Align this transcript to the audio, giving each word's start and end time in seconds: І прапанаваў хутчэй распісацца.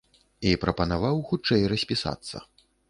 І 0.51 0.53
прапанаваў 0.63 1.21
хутчэй 1.31 1.71
распісацца. 1.77 2.45